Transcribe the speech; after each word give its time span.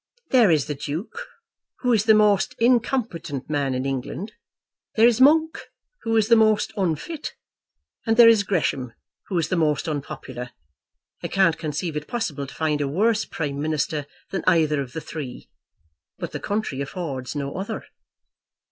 There 0.31 0.49
is 0.49 0.65
the 0.65 0.73
Duke, 0.73 1.27
who 1.81 1.93
is 1.93 2.05
the 2.05 2.15
most 2.15 2.55
incompetent 2.57 3.47
man 3.51 3.75
in 3.75 3.85
England; 3.85 4.31
there 4.95 5.05
is 5.05 5.21
Monk, 5.21 5.59
who 6.01 6.17
is 6.17 6.27
the 6.27 6.35
most 6.35 6.73
unfit; 6.75 7.35
and 8.07 8.17
there 8.17 8.27
is 8.27 8.41
Gresham, 8.41 8.93
who 9.27 9.37
is 9.37 9.49
the 9.49 9.55
most 9.57 9.87
unpopular. 9.87 10.53
I 11.21 11.27
can't 11.27 11.59
conceive 11.59 11.95
it 11.95 12.07
possible 12.07 12.47
to 12.47 12.55
find 12.55 12.81
a 12.81 12.87
worse 12.87 13.25
Prime 13.25 13.61
Minister 13.61 14.07
than 14.31 14.43
either 14.47 14.81
of 14.81 14.93
the 14.93 15.01
three; 15.01 15.51
but 16.17 16.31
the 16.31 16.39
country 16.39 16.81
affords 16.81 17.35
no 17.35 17.53
other." 17.53 17.85